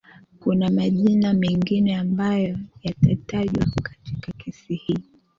[0.39, 4.99] kuna majina mengine ambayo yatatajwa katika kesi hii